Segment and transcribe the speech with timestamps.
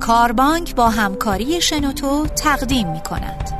[0.00, 3.50] کاربانک با همکاری شنوتو تقدیم می کند.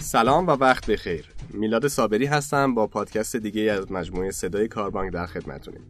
[0.00, 1.28] سلام و وقت بخیر.
[1.50, 5.82] میلاد صابری هستم با پادکست دیگه از مجموعه صدای کاربانک در خدمتونیم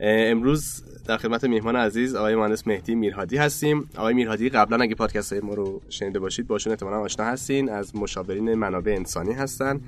[0.00, 3.90] امروز در خدمت میهمان عزیز آقای مهندس مهدی میرهادی هستیم.
[3.96, 7.68] آقای میرهادی قبلا اگه پادکست های ما رو شنیده باشید باشون احتمالا آشنا هستین.
[7.68, 9.80] از مشاورین منابع انسانی هستن.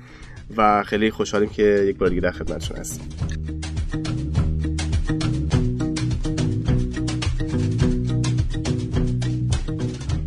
[0.57, 3.09] و خیلی خوشحالیم که یک بار دیگه در خدمتشون هستیم.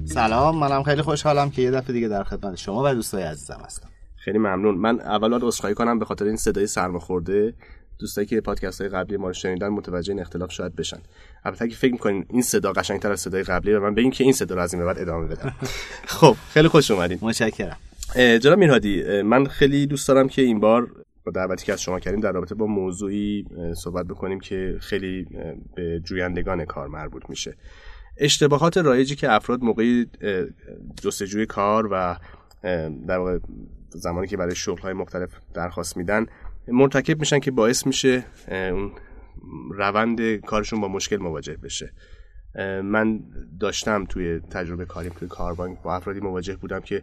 [0.06, 3.88] سلام منم خیلی خوشحالم که یه دفعه دیگه در خدمت شما و دوستای عزیزم هستم.
[4.16, 4.74] خیلی ممنون.
[4.74, 7.54] من اول باید عذرخواهی کنم به خاطر این صدای سرماخورده.
[7.98, 10.98] دوستایی که پادکست های قبلی ما رو شنیدن متوجه این اختلاف شاید بشن.
[11.44, 14.32] البته اگه فکر می‌کنین این صدا قشنگتر از صدای قبلی و من بگین که این
[14.32, 15.54] صدا رو از این بعد ادامه بدم.
[16.06, 17.18] خب خیلی خوش اومدین.
[17.22, 17.76] متشکرم.
[18.16, 22.20] جناب میرهادی من خیلی دوست دارم که این بار با دعوتی که از شما کردیم
[22.20, 25.26] در رابطه با موضوعی صحبت بکنیم که خیلی
[25.74, 27.56] به جویندگان کار مربوط میشه.
[28.16, 30.06] اشتباهات رایجی که افراد موقعی
[31.02, 32.16] جستجوی کار و
[33.08, 33.38] در واقع
[33.88, 36.26] زمانی که برای شغل های مختلف درخواست میدن
[36.68, 38.92] مرتکب میشن که باعث میشه اون
[39.70, 41.92] روند کارشون با مشکل مواجه بشه.
[42.82, 43.20] من
[43.60, 47.02] داشتم توی تجربه کاریم توی کاربانک با افرادی مواجه بودم که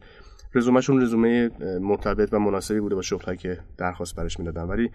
[0.56, 1.50] رزومهشون رزومه
[1.82, 4.64] مرتبط و مناسبی بوده با شغلهایی که درخواست برش می‌دادن.
[4.64, 4.92] ولی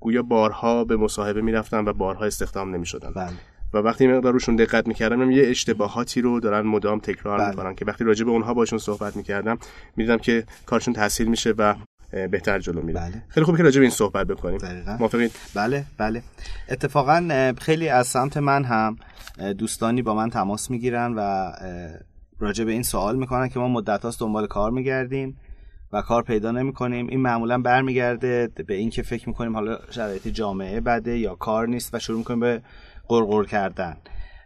[0.00, 3.12] گویا بارها به مصاحبه می‌رفتن و بارها استخدام نمی‌شدن.
[3.12, 3.32] بله.
[3.74, 7.50] و وقتی مقدار روشون دقت می‌کردم یه اشتباهاتی رو دارن مدام تکرار بله.
[7.50, 9.58] می‌کنن که وقتی راجع به اونها باشون صحبت می‌کردم
[9.96, 11.74] می‌دیدم که کارشون تحصیل میشه و
[12.10, 13.00] بهتر جلو میره.
[13.00, 13.22] بله.
[13.28, 14.58] خیلی خوبه که راجع به این صحبت بکنیم.
[14.98, 16.22] موافقید بله بله.
[16.68, 18.96] اتفاقا خیلی از سمت من هم
[19.58, 21.52] دوستانی با من تماس می‌گیرن و
[22.38, 25.36] راجع به این سوال می‌کنن که ما مدت هاست دنبال کار میگردیم
[25.92, 27.06] و کار پیدا نمی‌کنیم.
[27.06, 31.98] این معمولا برمیگرده به اینکه فکر می‌کنیم حالا شرایط جامعه بده یا کار نیست و
[31.98, 32.62] شروع می‌کنیم به
[33.08, 33.96] قرقر کردن.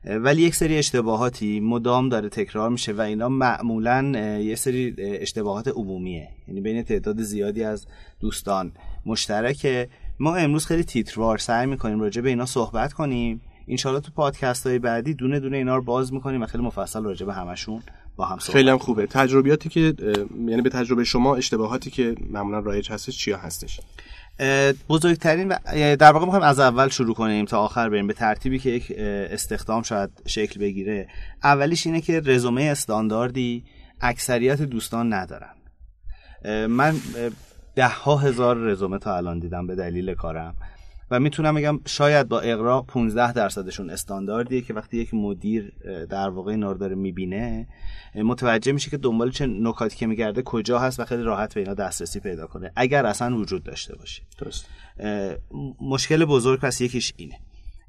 [0.04, 4.02] ولی یک سری اشتباهاتی مدام داره تکرار میشه و اینا معمولا
[4.38, 6.28] یه سری اشتباهات عمومیه.
[6.48, 7.86] یعنی بین تعداد زیادی از
[8.20, 8.72] دوستان
[9.06, 9.88] مشترکه.
[10.20, 13.40] ما امروز خیلی تیتروار سعی می‌کنیم راجع به اینا صحبت کنیم.
[13.68, 17.26] انشالله تو پادکست های بعدی دونه دونه اینا رو باز می‌کنیم و خیلی مفصل راجع
[17.26, 17.82] به همشون
[18.16, 19.06] با هم صحبت خیلی هم خوبه.
[19.06, 19.94] تجربیاتی که
[20.46, 23.80] یعنی به تجربه شما اشتباهاتی که معمولا رایج هستش چیا هستش؟
[24.88, 25.48] بزرگترین
[25.96, 28.92] در واقع می‌خوایم از اول شروع کنیم تا آخر بریم به ترتیبی که یک
[29.30, 31.08] استخدام شاید شکل بگیره.
[31.44, 33.64] اولیش اینه که رزومه استانداردی
[34.00, 35.54] اکثریت دوستان ندارن.
[36.66, 36.94] من
[37.74, 40.54] ده ها هزار رزومه تا الان دیدم به دلیل کارم.
[41.10, 45.72] و می‌تونم بگم شاید با اقراق 15 درصدشون استانداردیه که وقتی یک مدیر
[46.10, 47.68] در واقع اینا رو داره می‌بینه
[48.14, 51.74] متوجه میشه که دنبال چه نکاتی که میگرده کجا هست و خیلی راحت به اینا
[51.74, 54.22] دسترسی پیدا کنه اگر اصلا وجود داشته باشه.
[54.38, 54.68] درست.
[55.80, 57.34] مشکل بزرگ پس یکیش اینه.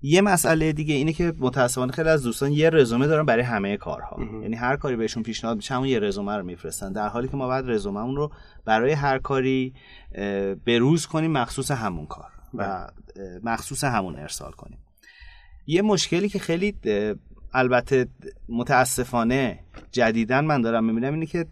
[0.01, 4.17] یه مسئله دیگه اینه که متاسفانه خیلی از دوستان یه رزومه دارن برای همه کارها.
[4.41, 7.47] یعنی هر کاری بهشون پیشنهاد میشه همون یه رزومه رو میفرستن در حالی که ما
[7.47, 8.31] بعد رزوممون رو
[8.65, 9.73] برای هر کاری
[10.65, 12.31] بروز کنیم مخصوص همون کار.
[12.53, 12.87] و
[13.43, 14.77] مخصوص همون ارسال کنیم.
[15.67, 16.75] یه مشکلی که خیلی
[17.53, 18.07] البته
[18.49, 19.59] متاسفانه
[19.91, 21.45] جدیدن من دارم می‌بینم اینه که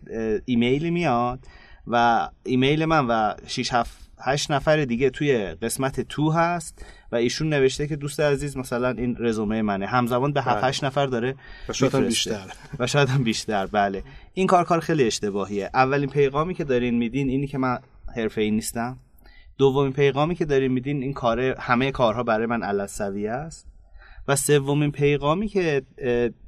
[0.46, 1.40] ایمیل میاد
[1.88, 7.50] و ایمیل من و 6 7 8 نفر دیگه توی قسمت تو هست و ایشون
[7.50, 9.86] نوشته که دوست عزیز مثلا این رزومه منه.
[9.86, 11.36] همزمان به 7 8 نفر داره
[11.70, 12.54] و شاید هم بیشتر.
[12.80, 13.66] و شاید هم بیشتر.
[13.66, 14.04] بله.
[14.34, 15.70] این کار کار خیلی اشتباهیه.
[15.74, 17.80] اولین پیغامی که دارین میدین اینی که من
[18.16, 18.98] حرفه‌ای نیستم.
[19.58, 23.68] دومین پیغامی که دارین میدین این کار همه کارها برای من علی‌السویه است.
[24.28, 25.84] و سومین پیغامی که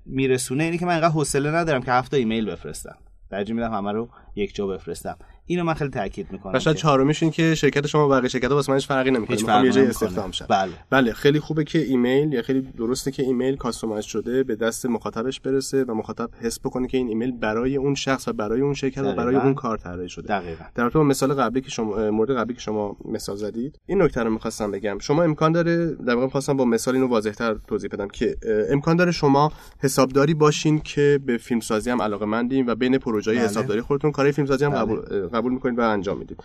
[0.05, 2.97] میرسونه اینه که من انقدر حوصله ندارم که هفت تا ایمیل بفرستم.
[3.29, 5.17] ترجیح میدم همه رو یک جا بفرستم.
[5.49, 8.71] اینو من خیلی تاکید می‌کنم و شاید چهارمیش این که شرکت شما بقیه شرکت‌ها واسه
[8.71, 9.37] من هیچ فرقی نمی‌کنه.
[9.37, 10.45] می‌خوام یه جای استخدام شم.
[10.49, 10.71] بله.
[10.89, 15.39] بله خیلی خوبه که ایمیل یا خیلی درسته که ایمیل customize شده به دست مخاطبش
[15.39, 19.01] برسه و مخاطب حس بکنه که این ایمیل برای اون شخص و برای اون شرکت
[19.01, 20.27] و برای اون کار طراحی شده.
[20.27, 20.63] دقیقاً.
[20.75, 24.23] در رابطه با مثال قبلی که شما مورد قبلی که شما مثال زدید این نکته
[24.23, 24.97] رو می‌خواستم بگم.
[24.99, 28.35] شما امکان داره در واقع خواستم با مثال اینو واضح‌تر توضیح بدم که
[28.69, 33.49] امکان داره شما حسابداری باشین که به فیلمسازی هم علاقه‌مندین و بین پروژه‌های بله.
[33.49, 34.79] حسابداری خودتون کارهای فیلمسازی هم بله.
[34.79, 36.43] قبول قبول می‌کنید و انجام می‌دید.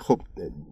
[0.00, 0.20] خب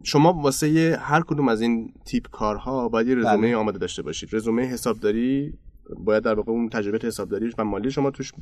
[0.02, 3.56] شما واسه هر کدوم از این تیپ کارها باید یه رزومه بله.
[3.56, 4.28] آماده داشته باشید.
[4.32, 5.54] رزومه حسابداری
[5.98, 8.32] باید در واقع اون تجربه حسابداری و مالی شما توش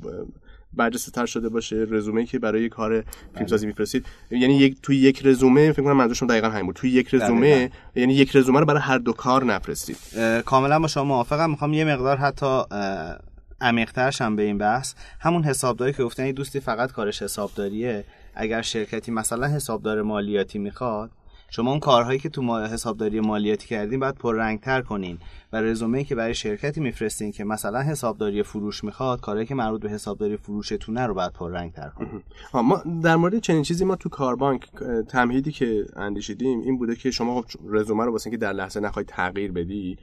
[0.72, 1.86] برجسته تر شده باشه.
[1.90, 3.04] رزومه که برای کار
[3.34, 4.06] فیلمسازی میفرستید.
[4.30, 6.76] یعنی یک توی یک رزومه فکر کنم منظورشون دقیقاً همین بود.
[6.76, 7.74] توی یک رزومه دقیقاً.
[7.94, 9.96] یعنی یک رزومه رو برای هر دو کار نفرستید.
[10.44, 11.50] کاملا با شما موافقم.
[11.50, 13.18] می‌خوام یه مقدار حتی اه،
[13.60, 14.94] عمیق‌ترش هم به این بحث.
[15.20, 18.04] همون حسابداری که گفتن دوستی فقط کارش حسابداریه.
[18.34, 21.10] اگر شرکتی مثلا حسابدار مالیاتی می‌خواد
[21.54, 25.18] شما اون کارهایی که تو ما حسابداری مالیاتی کردین باید پررنگتر کنین
[25.52, 29.90] و رزومه که برای شرکتی میفرستین که مثلا حسابداری فروش می‌خواد کارهایی که مربوط به
[29.90, 32.22] حسابداری فروشتونه رو باید پررنگتر کنین.
[32.54, 34.68] ما در مورد چنین چیزی ما تو کاربانک
[35.08, 39.08] تمهیدی که اندیشیدیم این بوده که شما خب رزومه رو واسه اینکه در لحظه نخواهید
[39.08, 39.98] تغییر بدی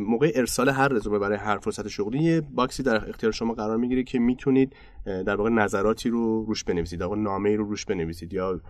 [0.00, 4.02] موقع ارسال هر رزومه برای هر فرصت شغلی یه باکسی در اختیار شما قرار می‌گیره
[4.02, 4.72] که می‌تونید
[5.04, 8.60] در واقع نظراتی رو روش بنویسید یا نامه رو روش بنویسید یا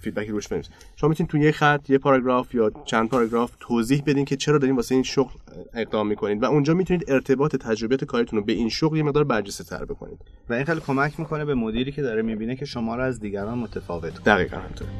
[0.00, 4.24] فیدبکی روش بنویسید شما می‌تونید تو یه خط یه پاراگراف یا چند پاراگراف توضیح بدین
[4.24, 5.32] که چرا دارین واسه این شغل
[5.74, 6.42] اقدام می‌کنید.
[6.42, 10.18] و اونجا می‌تونید ارتباط تجربیات کارتون رو به این شغل یه مقدار برجسته تر بکنید.
[10.50, 13.58] و این خیلی کمک می‌کنه به مدیری که داره می‌بینه که شما رو از دیگران
[13.58, 14.90] متفاوت دقیقاً همینطوره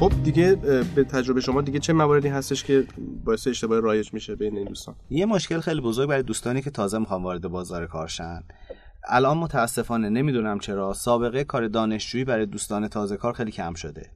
[0.00, 0.54] خب دیگه
[0.94, 2.84] به تجربه شما دیگه چه مواردی هستش که
[3.24, 6.98] باعث اشتباه رایج میشه بین این دوستان؟ یه مشکل خیلی بزرگ برای دوستانی که تازه
[6.98, 8.42] می‌خوان وارد بازار کارشن.
[9.08, 14.10] الان متاسفانه نمی‌دونم چرا سابقه کار دانشجویی برای دوستان تازه کار خیلی کم شده.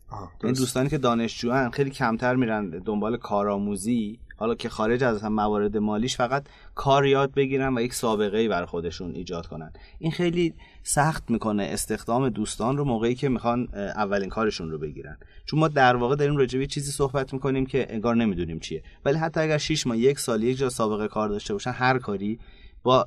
[0.44, 4.18] این دوستانی که دانشجوان خیلی کمتر میرن دنبال کارآموزی.
[4.36, 8.48] حالا که خارج از هم موارد مالیش فقط کار یاد بگیرن و یک سابقه ای
[8.48, 9.72] برای خودشون ایجاد کنن.
[9.98, 15.16] این خیلی سخت می‌کنه استخدام دوستان رو موقعی که می‌خوان اولین کارشون رو بگیرن.
[15.46, 18.82] چون ما در واقع داریم راجع به چیزی صحبت می‌کنیم که انگار نمی‌دونیم چیه.
[19.04, 22.38] ولی حتی اگر 6 ماه یک سال یک جا سابقه کار داشته باشن هر کاری
[22.82, 23.06] با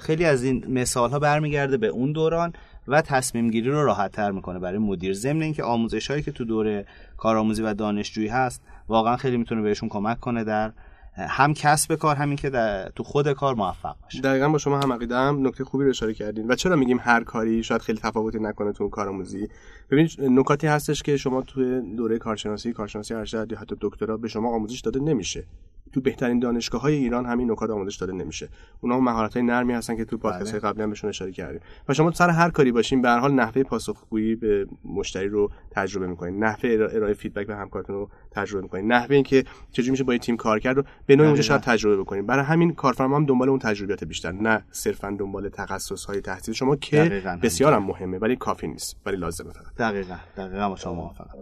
[0.00, 2.52] خیلی از این مثال ها برمیگرده به اون دوران
[2.88, 5.14] و تصمیم گیری رو راحت تر می‌کنه برای مدیر.
[5.14, 6.86] ضمن اینکه آموزش هایی که تو دوره
[7.16, 10.72] کارآموزی و دانشجویی هست واقعا خیلی می‌تونه بهشون کمک کنه در
[11.16, 14.20] هم کسب کار همین که در تو خود کار موفق باشه.
[14.20, 16.46] دقیقا با شما هم عقیده هم نکته خوبی رو اشاره کردین.
[16.48, 19.48] و چرا میگیم هر کاری شاید خیلی تفاوتی نکنه تو کارآموزی؟
[19.90, 24.54] ببینید نکاتی هستش که شما تو دوره کارشناسی کارشناسی ارشد یا حتی دکترا به شما
[24.54, 25.44] آموزش داده نمیشه.
[25.92, 28.48] تو بهترین دانشگاه های ایران همین نکات آموزش داده نمیشه.
[28.80, 31.60] اونها مهارت های نرمی هستن که تو پادکست های قبلی هم بهشون اشاره کردیم.
[31.88, 36.06] و شما سر هر کاری باشین به هر حال نحوه پاسخگویی به مشتری رو تجربه
[36.06, 36.44] می‌کنین.
[36.44, 38.92] نحوه ارائه فیدبک به همکارتون رو تجربه می‌کنین.
[38.92, 42.26] نحوه اینکه چجوری میشه با تیم کار کرد رو به نوعی اونجا شاید تجربه بکنین
[42.26, 44.32] برای همین کارفرما هم دنبال اون تجربیات بیشتر.
[44.32, 46.54] نه صرفا دنبال تخصص های تحصیل.
[46.54, 48.96] شما که بسیار هم مهمه ولی کافی نیست.
[49.06, 49.74] ولی لازمه فقط.
[49.78, 51.38] دقیقاً دقیقاً با شما موافقم.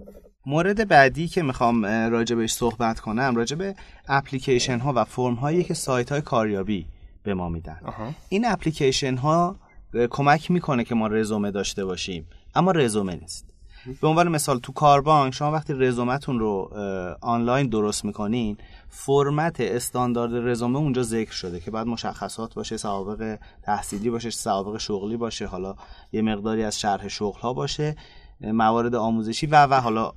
[0.46, 3.74] مورد بعدی که می‌خوام راجع بهش صحبت کنم راجع به
[4.08, 6.86] اپلیکیشن ها و فرم هایی که سایت های کاریابی
[7.22, 7.80] به ما میدن.
[8.28, 9.56] این اپلیکیشن ها
[10.10, 12.26] کمک می‌کنه که ما رزومه داشته باشیم.
[12.54, 13.51] اما رزومه نیست.
[14.00, 16.70] به عنوان مثال تو کاربانک شما وقتی رزومتون رو
[17.20, 18.56] آنلاین درست می‌کنین
[18.88, 25.16] فرمت استاندارد رزومه اونجا ذکر شده که بعد مشخصات باشه سوابق تحصیلی باشه سوابق شغلی
[25.16, 25.74] باشه حالا
[26.12, 27.96] یه مقداری از شرح شغل ها باشه
[28.40, 30.12] موارد آموزشی و و حالا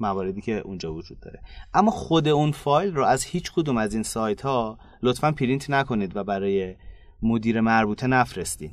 [0.00, 1.40] مواردی که اونجا وجود داره.
[1.74, 6.16] اما خود اون فایل رو از هیچ کدوم از این سایت ها لطفا پرینت نکنید
[6.16, 6.76] و برای
[7.22, 8.72] مدیر مربوطه نفرستین.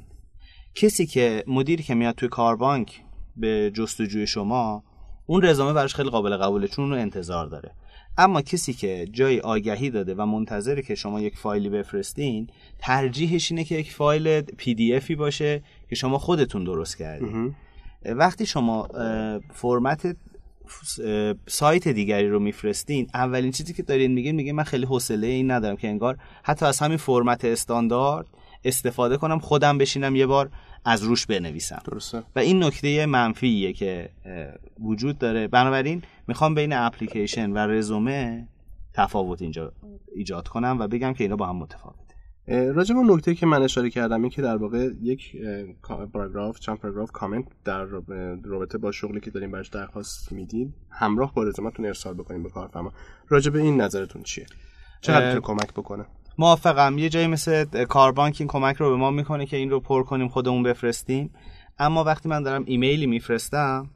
[0.76, 3.04] کسی که مدیری که میاد توی کاربانک
[3.38, 4.84] به جستجوی شما
[5.26, 7.72] اون رزومه براش خیلی قابل قبوله چون رو انتظار داره.
[8.18, 12.48] اما کسی که جای آگهی داده و منتظره که شما یک فایلی بفرستین
[12.80, 17.56] ترجیحش اینه که یک فایل پی دی افی باشه که شما خودتون درست کردین.
[18.06, 18.88] وقتی شما
[19.54, 20.16] فرمت
[21.48, 25.76] سایت دیگری رو میفرستین اولین چیزی که دارین میگین میگه من خیلی حوصله این ندارم
[25.76, 28.26] که انگار حتی از همین فرمت استاندارد
[28.64, 30.50] استفاده کنم خودم بشینم یه بار
[30.86, 31.82] از روش بنویسم.
[31.86, 32.24] درسته.
[32.36, 34.10] و این نکته منفیه که
[34.80, 35.48] وجود داره.
[35.48, 38.48] بنابراین می‌خوام بین اپلیکیشن و رزومه
[38.94, 39.74] تفاوت اینجا
[40.16, 41.96] ایجاد کنم و بگم که اینا با هم متفاوت
[42.48, 45.38] راجع به نکته که من اشاره کردم این که در واقع یک
[46.14, 47.84] پاراگراف چند پاراگراف کامنت در
[48.44, 52.94] رابطه با شغلی که داریم براش درخواست می‌دید همراه با رزومتون ارسال بکنیم به کارفرما.
[53.28, 54.46] راجع به این نظرتون چیه؟
[55.02, 56.06] چقدر کمک بکنه؟
[56.38, 56.98] موافقم.
[56.98, 60.28] یه جایی مثل کاربانک این کمک رو به ما می‌کنه که این رو پر کنیم
[60.28, 61.30] خودمون بفرستیم.
[61.80, 63.90] اما وقتی من دارم ایمیلی میفرستم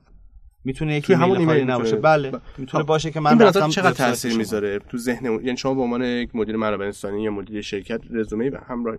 [0.64, 1.96] می‌تونه یکی همون ایمیل نباشه.
[1.96, 2.32] بله.
[2.58, 6.36] می‌تونه باشه که من رفتم چقدر تاثیر می‌ذاره؟ تو ذهن یعنی شما به عنوان یک
[6.36, 8.98] مدیر منابع انسانی یا مدیر شرکت رزومه همراه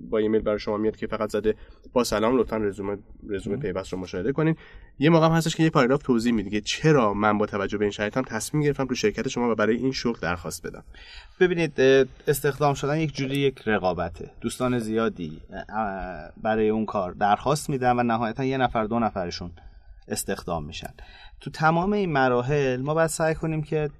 [0.00, 1.54] با ایمیل برای شما میاد که فقط زده
[1.92, 4.56] با سلام لطفا رزومه رزومه پیوست رو مشاهده کنین.
[4.98, 7.84] یه موقع هم هستش که یه پاراگراف توضیح میده که چرا من با توجه به
[7.84, 10.84] این شرایطم تصمیم گرفتم تو شرکت شما و برای این شغل درخواست بدم.
[11.40, 11.80] ببینید
[12.28, 14.30] استخدام شدن یک جوری یک رقابته.
[14.40, 15.40] دوستان زیادی
[16.42, 19.50] برای اون کار درخواست میدن و نهایتا یه نفر دو نفرشون
[20.08, 20.94] استخدام میشن.
[21.40, 23.90] تو تمام این مراحل ما باید سعی کنیم که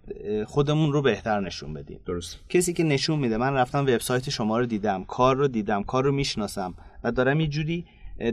[0.46, 2.00] خودمون رو بهتر نشون بدیم.
[2.06, 2.38] درست.
[2.48, 6.12] کسی که نشون میده من رفتم وبسایت شما رو دیدم کار رو دیدم کار رو
[6.12, 7.84] می‌شناسم و دارم یه جوری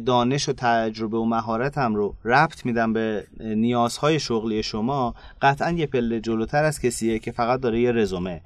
[0.05, 6.19] دانش و تجربه و مهارتم رو ربط میدم به نیازهای شغلی شما قطعا یه پله
[6.19, 8.41] جلوتر از کسیه که فقط داره یه رزومه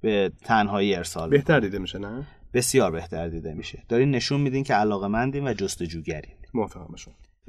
[0.00, 3.82] به تنهایی ارسال بهتر دیده میشه نه؟ بسیار بهتر دیده میشه.
[3.88, 6.34] دارین نشون میدین که علاقه مندین و جستجوگرین.
[6.54, 6.96] موافقم با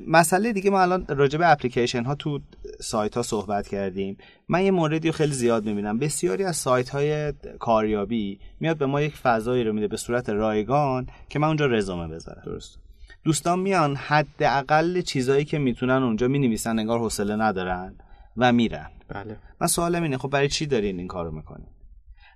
[0.07, 2.39] مسئله دیگه ما الان راجع به اپلیکیشن ها تو
[2.79, 4.17] سایت ها صحبت کردیم.
[4.49, 5.99] من یه موردی رو خیلی زیاد می‌بینم.
[5.99, 11.07] بسیاری از سایت های کاریابی میاد به ما یک فضایی رو میده به صورت رایگان
[11.29, 12.41] که من اونجا رزومه بذارم.
[12.45, 12.79] درست.
[13.23, 17.95] دوستان میان حداقل چیزایی که می‌تونن اونجا می‌نویسن انگار حوصله ندارن
[18.37, 18.89] و میرن.
[19.07, 19.37] بله.
[19.61, 21.67] من سوالم اینه خب برای چی دارین این کارو می‌کنین؟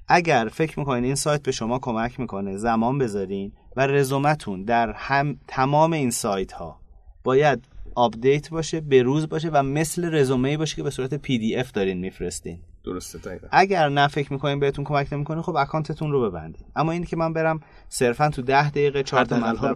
[0.08, 5.39] اگر فکر می‌کنین این سایت به شما کمک می‌کنه زمان بذارین و رزومتون در هم
[5.48, 6.81] تمام این سایت ها
[7.24, 11.98] باید update باشه به روز باشه و مثل رزومه باشه که به صورت PDF دارین
[11.98, 13.48] میفرستین درسته دقیقا.
[13.51, 17.18] اگر نه فکر می‌کنین بهتون کمک نمی‌کنه خب account تون رو ببندین اما این که
[17.18, 17.60] من برم
[17.90, 19.75] صرفا تو ده دقیقه چهار تا مطلب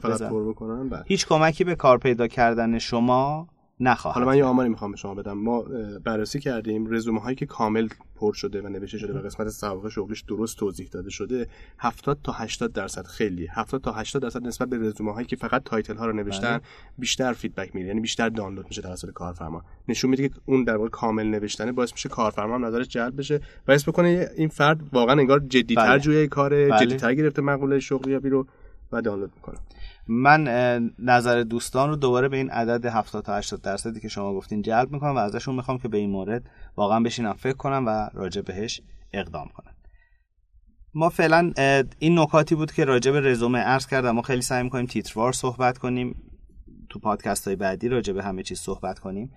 [0.49, 1.03] بکنم بله.
[1.05, 3.47] هیچ کمکی به کار پیدا کردن شما
[3.79, 5.37] نخواهد حالا من یه آماری می‌خوام به شما بدم.
[5.37, 5.65] ما
[6.03, 10.21] بررسی کردیم رزومه هایی که کامل پر شده و نوشته شده و قسمت سابقه شغلیش
[10.21, 11.47] درست توضیح داده شده
[11.79, 13.47] 70 تا 80 درصد خیلی.
[13.51, 16.61] 70 تا 80 درصد نسبت به رزومه هایی که فقط title ها رو نوشتن بله.
[16.97, 17.87] بیشتر feedback میده.
[17.87, 19.63] یعنی بیشتر دانلود میشه توسط کارفرما.
[19.87, 23.39] نشون میده که اون در واقع کامل نوشتنه باعث میشه کارفرما هم نظرش جلب بشه
[23.67, 25.99] و اسم بکنه این فرد واقعا انگار جدی‌تر بله.
[25.99, 26.85] جویای کار بله.
[26.85, 28.47] جدی‌تر گرفته مقوله شغلیابی رو
[28.91, 29.57] و دانلود می‌کنه.
[30.07, 30.43] من
[30.99, 34.91] نظر دوستان رو دوباره به این عدد 70 تا 80 درصدی که شما گفتین جلب
[34.91, 38.81] می‌کنم و ازشون می‌خوام که به این مورد واقعا بشینم فکر کنم و راجع بهش
[39.13, 39.75] اقدام کنم.
[40.93, 41.51] ما فعلا
[41.99, 44.11] این نکاتی بود که راجع به رزومه عرض کردم.
[44.11, 46.15] ما خیلی سعی می‌کنیم تیتروار صحبت کنیم
[46.89, 49.31] تو پادکست های بعدی راجع به همه چیز صحبت کنیم.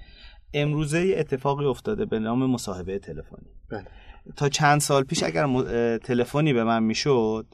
[0.54, 3.48] امروزه اتفاقی افتاده به نام مصاحبه تلفنی.
[3.70, 3.86] بله.
[4.36, 5.46] تا چند سال پیش اگر
[5.98, 7.46] تلفنی به من می‌شد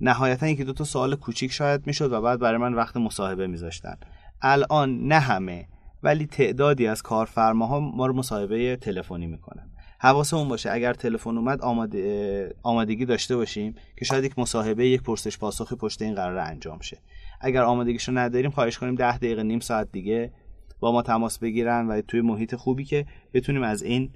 [0.00, 3.96] نهایتا یکی دو تا سوال کوچیک شاید می‌شد و بعد برای من وقت مصاحبه میذاشتن.
[4.42, 5.68] الان نه همه
[6.02, 9.70] ولی تعدادی از کارفرماها ما رو مصاحبه تلفنی می‌کنن.
[10.00, 15.38] حواسمون باشه اگر تلفن اومد آماده، آمادگی داشته باشیم که شاید یک مصاحبه یک پرسش
[15.38, 16.98] پاسخی پشت این قرار انجام شه.
[17.40, 20.32] اگر آمادگیشو نداریم خواهش کنیم ده دقیقه نیم ساعت دیگه
[20.80, 24.10] با ما تماس بگیرن و توی محیط خوبی که بتونیم از این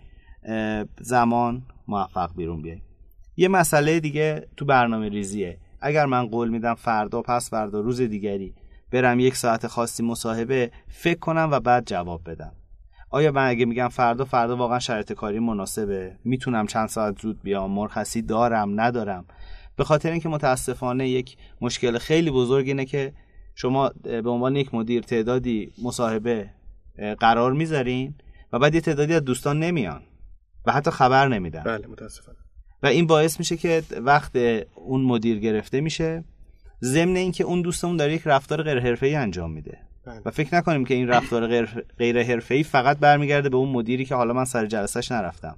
[1.01, 2.83] زمان موفق بیرون بیاییم.
[3.37, 5.59] یه مسئله دیگه تو برنامه ریزیه.
[5.81, 8.55] اگر من قول میدم فردا پس فردا روز دیگری
[8.91, 12.53] برم یک ساعت خاصی مصاحبه فکر کنم و بعد جواب بدم.
[13.11, 17.71] آیا من اگه میگم فردا فردا واقعا شرایط کاری مناسبه؟ می‌تونم چند ساعت زود بیام؟
[17.71, 19.25] مرخصی دارم ندارم؟
[19.77, 23.13] به خاطر اینکه متاسفانه یک مشکل خیلی بزرگ اینه که
[23.55, 26.51] شما به عنوان یک مدیر تعدادی مصاحبه
[27.21, 28.15] قرار می‌ذارین
[28.53, 30.03] و بعد یه تعدادی از دوستان نمیان
[30.67, 31.63] و حتی خبر نمیدن.
[31.63, 32.39] بله متاسفانه.
[32.83, 34.37] و این باعث میشه که وقت
[34.75, 36.25] اون مدیر گرفته میشه.
[36.83, 39.79] ضمن اینکه اون دوستمون داره یک رفتار غیر حرفه‌ای انجام میده.
[40.07, 40.21] بله.
[40.25, 44.15] و فکر نکنیم که این رفتار غیر غیر حرفه‌ای فقط برمیگرده به اون مدیری که
[44.15, 45.57] حالا من سر جلسش نرفتم.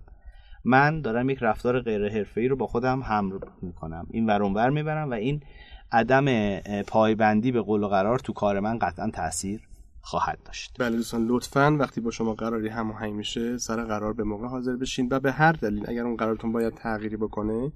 [0.65, 4.07] من دارم یک رفتار غیر حرفه‌ای رو با خودم هم می‌کنم.
[4.11, 5.43] این ورانور می‌برم و این
[5.93, 9.61] عدم پایبندی به قول و قرار تو کار من قطعا تاثیر
[10.01, 14.47] خواهد داشت بله دوستان لطفا وقتی با شما قراری هماهنگ میشه سر قرار به موقع
[14.47, 17.73] حاضر بشین و به هر دلیل اگر اون قرارتون باید تغییری بکنه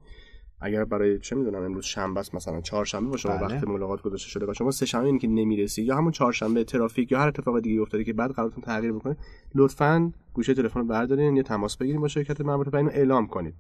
[0.60, 3.46] اگر برای چه می‌دونم امروز شنبه است مثلا چهارشنبه با شما بله.
[3.46, 7.12] وقت ملاقات گذاشته شده و شما سه شنبه این که نمی‌رسی یا همون چهارشنبه ترافیک
[7.12, 9.16] یا هر اتفاق دیگه افتاده که بعد قرارتون تغییر بکنه
[9.54, 13.54] لطفا گوشه تلفن رو بردارین یا تماس بگیرید با شرکت مربوطه و اینو اعلام کنید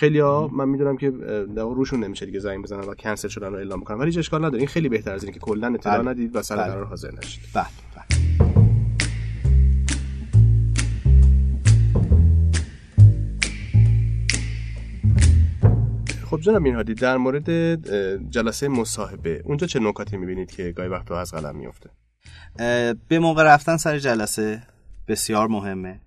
[0.00, 1.10] خیلی ها من می‌دونم که
[1.56, 4.58] در روشون نمیشه دیگه زنگ بزنن و کنسل شدن رو اعلام کنن ولی اشکال نداره.
[4.58, 6.10] این خیلی بهتر از اینه که کلا اطلاع بله.
[6.10, 6.64] ندید و سر بله.
[6.64, 7.42] قرار حاضر نشید.
[7.54, 7.66] بله
[7.96, 8.04] بله.
[16.24, 17.50] خب جناب میرهادی در مورد
[18.30, 21.90] جلسه مصاحبه اونجا چه نکاتی می‌بینید که گاهی وقتا از قلم میفته
[23.08, 24.62] به موقع رفتن سر جلسه
[25.08, 26.00] بسیار مهمه.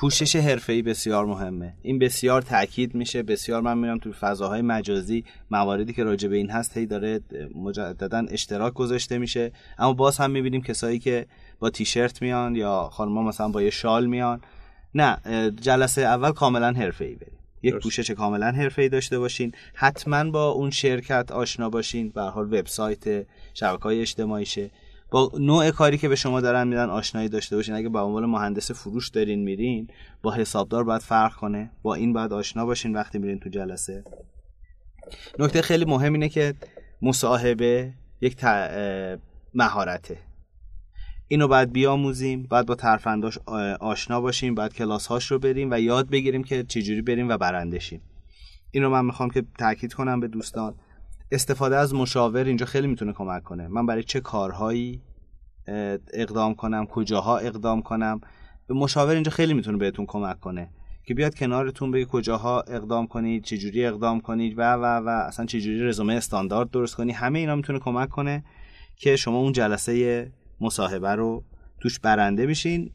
[0.00, 1.74] پوشش حرفه‌ای بسیار مهمه.
[1.82, 3.22] این بسیار تاکید میشه.
[3.22, 7.20] بسیار من میرم تو فضاهای مجازی مواردی که راجع به این هست هی داره
[7.54, 9.52] مجددا اشتراک گذاشته میشه.
[9.78, 11.26] اما باز هم می‌بینیم کسایی که
[11.58, 14.40] با تیشرت میان یا خانم‌ها مثلا با یه شال میان.
[14.94, 15.16] نه
[15.60, 17.38] جلسه اول کاملا حرفه‌ای بریم.
[17.62, 19.52] یک پوشش کاملا حرفه‌ای داشته باشین.
[19.74, 22.08] حتما با اون شرکت آشنا باشین.
[22.08, 24.70] به حال وبسایت شبکه‌های اجتماعیشه.
[25.10, 27.74] با نوع کاری که به شما دارن میدن آشنایی داشته باشین.
[27.74, 29.88] اگه با عنوان مهندس فروش دارین میرین
[30.22, 31.70] با حسابدار باید فرق کنه.
[31.82, 34.04] با این باید آشنا باشین وقتی میرین تو جلسه.
[35.38, 36.54] نکته خیلی مهم اینه که
[37.02, 38.44] مصاحبه یک
[39.54, 40.18] مهارته.
[41.28, 43.38] اینو باید بیاموزیم باید با ترفنداش
[43.80, 47.78] آشنا باشیم باید کلاس هاش رو بریم و یاد بگیریم که چجوری بریم و برنده
[47.78, 48.00] شیم
[48.70, 50.74] اینو من می‌خوام که تاکید کنم به دوستان.
[51.30, 53.68] استفاده از مشاور اینجا خیلی می‌تونه کمک کنه.
[53.68, 55.02] من برای چه کارهایی
[56.12, 58.20] اقدام کنم کجاها اقدام کنم
[58.70, 60.70] مشاور اینجا خیلی می‌تونه بهتون کمک کنه.
[61.04, 65.88] که بیاد کنارتون بگه کجاها اقدام کنید چجوری اقدام کنید و و و اصلا چجوری
[65.88, 68.44] رزومه استاندارد درست کنید همه اینا می‌تونه کمک کنه
[68.96, 70.26] که شما اون جلسه
[70.60, 71.44] مصاحبه رو
[71.80, 72.90] توش برنده بشین.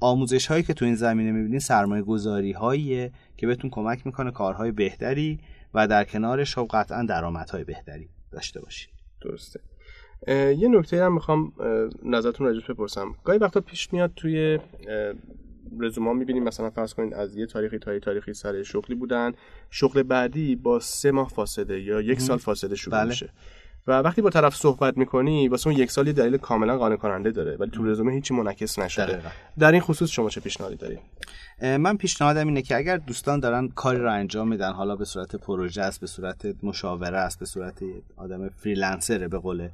[0.00, 4.72] آموزش هایی که تو این زمینه می‌بینین سرمایه گذاری هاییه که بهتون کمک می‌کنه کارهای
[4.72, 5.38] بهتری.
[5.74, 9.60] و در کنارش خب قطعا درآمدهای بهتری داشته باشین درسته.
[10.28, 11.52] یه نکته هم می‌خوام
[12.04, 13.14] نظرتون راجع بپرسم.
[13.24, 14.58] گاهی وقتا پیش میاد توی
[15.80, 19.32] رزومه می‌بینیم مثلا فرض کنید از یه تاریخی تا یه تاریخی سر شغلی بودن.
[19.70, 23.08] شغل بعدی با سه ماه فاصله یا یک سال فاصله شروع بله.
[23.08, 23.30] میشه.
[23.88, 27.56] و وقتی با طرف صحبت می‌کنی واسه اون یک سالی دلیل کاملا قانع کننده داره
[27.56, 29.22] ولی تو رزومه هیچی منعکس نشده.
[29.58, 30.98] در این خصوص شما چه پیشنهادی دارید؟
[31.62, 35.82] من پیشنهادم اینه که اگر دوستان دارن کاری رو انجام میدن حالا به صورت پروژه
[35.82, 37.82] است به صورت مشاوره است به صورت
[38.16, 39.68] آدم فریلنسره به قول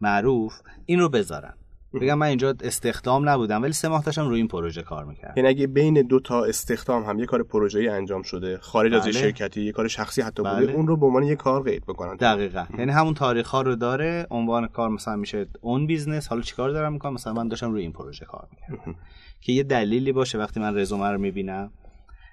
[0.00, 1.54] معروف این رو بذارن.
[1.94, 5.34] بگم من اینجا استخدام نبودم ولی سه ماه داشتم روی این پروژه کار می‌کردم.
[5.36, 9.00] یعنی اگه بین دو تا استخدام هم یه کار پروژه‌ای انجام شده خارج بله.
[9.00, 10.60] از شرکتی یه کار شخصی حتی بله.
[10.60, 12.16] بوده اون رو به عنوان یه کار قید بکنن.
[12.16, 12.64] دقیقا.
[12.78, 16.92] یعنی همون تاریخ ها رو داره عنوان کار مثلا میشه اون business حالا چیکار دارم
[16.92, 18.94] می‌کنم؟ مثلا من داشتم روی این پروژه کار می‌کردم.
[19.40, 21.70] که یه دلیلی باشه وقتی من رزومه رو می‌بینم.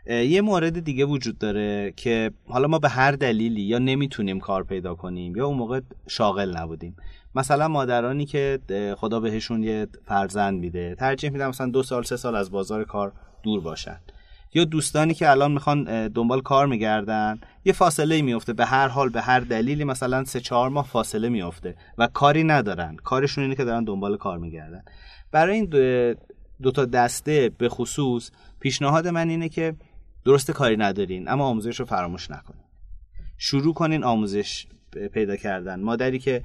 [0.08, 4.96] یه مورد دیگه وجود داره که حالا ما به هر دلیلی یا نمی‌تونیم کار پیدا
[4.96, 6.96] کنیم یا اون موقع شاغل نبودیم.
[7.36, 8.60] مثلا مادرانی که
[8.98, 13.14] خدا بهشون یه فرزند میده ترجیح میدن مثلا دو سال سه سال از بازار کار
[13.44, 14.00] دور باشن.
[14.54, 19.22] یا دوستانی که الان می‌خوان دنبال کار میگردن یه فاصله میفته به هر حال به
[19.22, 22.96] هر دلیلی مثلا سه چهار ماه فاصله میفته و کاری ندارن.
[22.96, 24.84] کارشون اینه که دارن دنبال کار میگردن.
[25.32, 25.66] برای این
[26.62, 29.76] دو, تا دسته به خصوص پیشنهاد من اینه که
[30.25, 32.63] درست کاری ندارین اما آموزش رو فراموش نکنین.
[33.38, 34.65] شروع کنین آموزش
[35.13, 35.82] پیدا کردن.
[35.82, 36.44] مادری که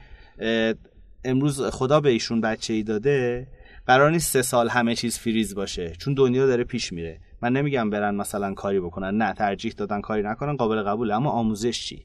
[1.25, 3.47] امروز خدا به ایشون بچه ای داده
[3.87, 7.21] قرار نیست سه سال همه چیز فریز باشه چون دنیا داره پیش میره.
[7.43, 11.15] من نمیگم برن مثلا کاری بکنن نه ترجیح دادن کاری نکنن قابل قبوله.
[11.15, 12.05] اما آموزش چی؟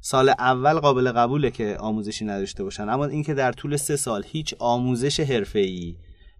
[0.00, 2.88] سال اول قابل قبوله که آموزشی نداشته باشن.
[2.88, 5.96] اما اینکه در طول سه سال هیچ آموزش حرفه‌ای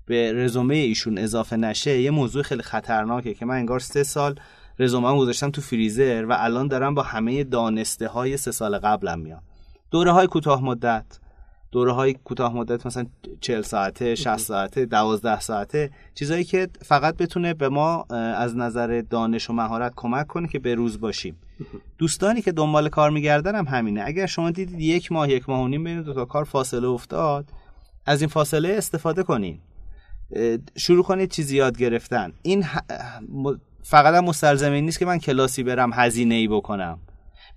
[0.07, 4.35] به رزومه ایشون اضافه نشه یه موضوع خیلی خطرناکه که من انگار سه سال
[4.79, 9.43] رزومه گذاشتم تو فریزر و الان دارم با همه دانسته های سه سال قبلم میام.
[9.91, 11.19] دوره های کوتاه مدت
[11.73, 13.07] دوره های کوتاه مدت مثلا
[13.41, 18.03] 40 ساعته 60 ساعته 12 ساعته چیزایی که فقط بتونه به ما
[18.37, 21.37] از نظر دانش و مهارت کمک کنه که به روز باشیم.
[21.99, 24.03] دوستانی که دنبال کار میگردن هم همینه.
[24.07, 27.51] اگر شما دیدید یک ماه یک ماه و نیم بین دو تا کار فاصله افتاد
[28.07, 29.61] از این فاصله استفاده کنین.
[30.77, 32.33] شروع کنید چیزی یاد گرفتن.
[32.43, 32.65] این
[33.83, 36.99] فقط هم مستلزمی نیست که من کلاسی برم هزینه ای بکنم.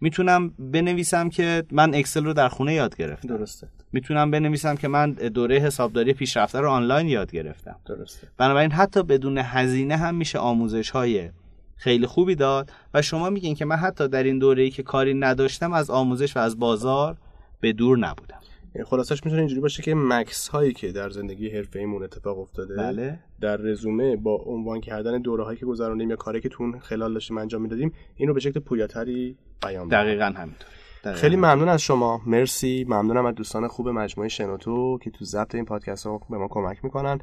[0.02, 3.38] می‌تونم بنویسم که من اکسل رو در خونه یاد گرفتم.
[3.38, 3.68] درسته.
[3.92, 7.76] می‌تونم بنویسم که من دوره حسابداری پیشرفته رو آنلاین یاد گرفتم.
[7.86, 8.28] درسته.
[8.38, 11.30] بنابراین حتی بدون هزینه هم میشه آموزش های
[11.76, 15.14] خیلی خوبی داد و شما میگین که من حتی در این دوره ای که کاری
[15.14, 17.18] نداشتم از آموزش و از بازار
[17.60, 18.40] به دور نبودم.
[18.86, 23.20] خلاصش می‌تونه اینجوری باشه که مکس هایی که در زندگی حرفه ایمون اتفاق افتاده بله.
[23.42, 27.38] در رزومه با عنوان کردن دوره هایی که گذروندیم یا کاری که تون خلال داشتیم
[27.38, 30.68] انجام می‌دادیم این رو به شکل پویاتری بیان دقیقا همینطور.
[31.14, 32.22] خیلی ممنون از شما.
[32.26, 32.86] مرسی.
[32.90, 36.84] ممنونم از دوستان خوب مجموعه شنوتو که تو ضبط این پادکست ها به ما کمک
[36.84, 37.20] می‌کنن.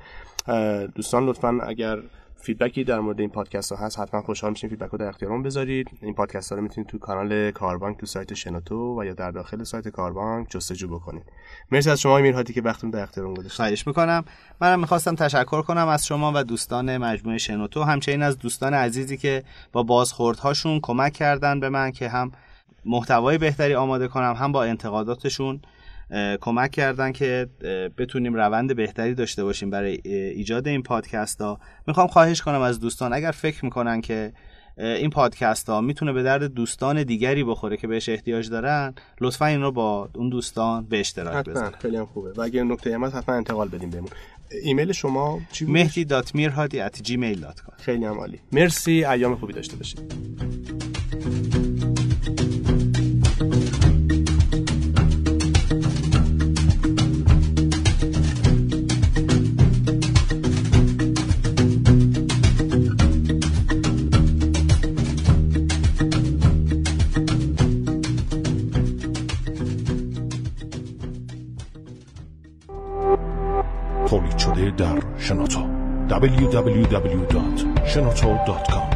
[0.95, 2.03] دوستان لطفا اگر
[2.40, 5.42] feedback ی در مورد این پادکست ها هست حتما خوشحال میشیم feedback رو در اختیارمون
[5.42, 5.90] بذارید.
[6.03, 9.64] این پادکست ها رو می‌تونید تو کانال کاربانک تو سایت شنوتو و یا در داخل
[9.64, 11.22] سایت کاربانک جستجو بکنید.
[11.72, 13.57] مرسی از شما میرهاتی که وقتتون در اختیارمون گذاشتید.
[13.57, 14.24] خواهش می‌کنم.
[14.61, 19.42] منم می‌خواستم تشکر کنم از شما و دوستان مجموعه شنوتو همچنین از دوستان عزیزی که
[19.72, 22.33] با بازخوردهاشون کمک کردن به من که هم
[22.85, 25.61] محتوای بهتری آماده کنم هم با انتقاداتشون
[26.40, 27.47] کمک کردن که
[27.99, 31.61] بتونیم روند بهتری داشته باشیم برای ایجاد این پادکست ها.
[31.87, 34.33] می‌خوام خواهش کنم از دوستان اگر فکر می‌کنن که
[34.77, 39.62] این پادکست ها می‌تونه به درد دوستان دیگری بخوره که بهش احتیاج دارن لطفا این
[39.62, 41.77] رو با اون دوستان به اشتراک بذارید.
[41.77, 42.33] خیلی هم خوبه.
[42.33, 44.11] و اگر نکته هم حتما انتقال بدیم بهمون.
[44.62, 48.40] ایمیل شما چی بود؟ مهدی.mirhadi@gmail.com خیلی هم عالی.
[48.53, 49.05] مرسی.
[49.05, 50.12] ایام خوبی داشته باشید.
[75.29, 75.61] شنوتو
[76.11, 78.88] www.shenoto.com